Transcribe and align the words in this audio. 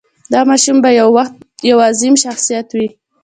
دا 0.33 0.39
ماشوم 0.49 0.77
به 0.83 0.89
یو 0.99 1.09
وخت 1.17 1.35
یو 1.69 1.77
عظیم 1.89 2.15
شخصیت 2.23 2.67
وي. 2.73 2.87